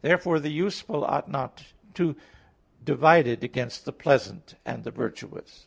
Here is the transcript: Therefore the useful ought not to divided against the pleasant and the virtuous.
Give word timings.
Therefore 0.00 0.40
the 0.40 0.48
useful 0.50 1.04
ought 1.04 1.30
not 1.30 1.64
to 1.92 2.16
divided 2.82 3.44
against 3.44 3.84
the 3.84 3.92
pleasant 3.92 4.54
and 4.64 4.84
the 4.84 4.90
virtuous. 4.90 5.66